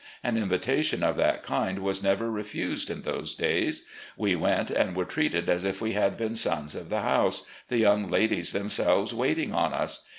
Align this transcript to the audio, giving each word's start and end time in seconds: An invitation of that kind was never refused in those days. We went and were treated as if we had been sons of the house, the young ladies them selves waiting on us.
An 0.23 0.35
invitation 0.35 1.03
of 1.03 1.15
that 1.17 1.43
kind 1.43 1.77
was 1.77 2.01
never 2.01 2.31
refused 2.31 2.89
in 2.89 3.03
those 3.03 3.35
days. 3.35 3.83
We 4.17 4.35
went 4.35 4.71
and 4.71 4.95
were 4.95 5.05
treated 5.05 5.47
as 5.47 5.63
if 5.63 5.79
we 5.79 5.93
had 5.93 6.17
been 6.17 6.33
sons 6.35 6.73
of 6.73 6.89
the 6.89 7.01
house, 7.03 7.45
the 7.67 7.77
young 7.77 8.09
ladies 8.09 8.51
them 8.51 8.71
selves 8.71 9.13
waiting 9.13 9.53
on 9.53 9.73
us. 9.73 10.03